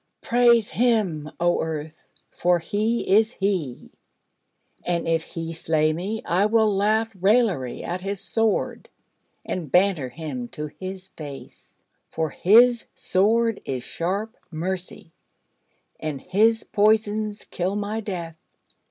praise 0.23 0.71
Him, 0.71 1.29
O 1.39 1.61
Earth, 1.61 2.09
for 2.31 2.57
He 2.57 3.07
is 3.07 3.33
He: 3.33 3.91
and 4.83 5.07
if 5.07 5.21
He 5.21 5.53
slay 5.53 5.93
me, 5.93 6.23
I 6.25 6.47
will 6.47 6.75
laugh 6.75 7.15
raillery 7.21 7.83
at 7.83 8.01
His 8.01 8.19
Sword, 8.19 8.89
and 9.45 9.71
banter 9.71 10.09
Him 10.09 10.47
to 10.57 10.65
His 10.79 11.09
face: 11.09 11.75
for 12.09 12.31
His 12.31 12.87
Sword 12.95 13.61
is 13.63 13.83
sharp 13.83 14.35
Mercy, 14.49 15.11
and 15.99 16.19
His 16.19 16.63
poisons 16.63 17.45
kill 17.45 17.75
my 17.75 17.99
death. 17.99 18.37